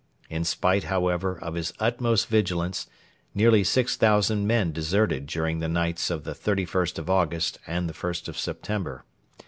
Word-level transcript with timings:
In 0.31 0.43
spite, 0.45 0.85
however, 0.85 1.37
of 1.37 1.53
his 1.53 1.73
utmost 1.79 2.27
vigilance, 2.27 2.87
nearly 3.35 3.63
6,000 3.63 4.47
men 4.47 4.71
deserted 4.71 5.27
during 5.27 5.59
the 5.59 5.69
nights 5.69 6.09
of 6.09 6.23
the 6.23 6.33
31st 6.33 6.97
of 6.97 7.07
August 7.07 7.59
and 7.67 7.87
the 7.87 7.93
1st 7.93 8.27
of 8.27 8.35
September. 8.35 9.05